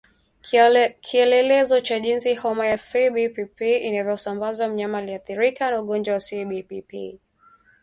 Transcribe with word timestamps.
Kielelezo 1.07 1.79
cha 1.81 1.99
jinsi 1.99 2.35
homa 2.35 2.67
ya 2.67 2.77
CBPP 2.77 3.61
inavyosambazwa 3.61 4.67
mnyama 4.67 4.97
aliyeathirika 4.97 5.71
na 5.71 5.81
ugonjwa 5.81 6.13
wa 6.13 6.19
CBPP 6.19 6.93